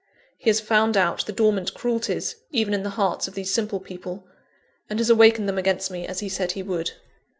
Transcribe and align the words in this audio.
He 0.39 0.49
has 0.49 0.59
found 0.59 0.97
out 0.97 1.27
the 1.27 1.31
dormant 1.31 1.75
cruelties, 1.75 2.37
even 2.49 2.73
in 2.73 2.81
the 2.81 2.89
hearts 2.89 3.27
of 3.27 3.35
these 3.35 3.53
simple 3.53 3.79
people; 3.79 4.25
and 4.89 4.97
has 4.99 5.11
awakened 5.11 5.47
them 5.47 5.59
against 5.59 5.91
me, 5.91 6.07
as 6.07 6.21
he 6.21 6.27
said 6.27 6.53
he 6.53 6.63
would. 6.63 6.93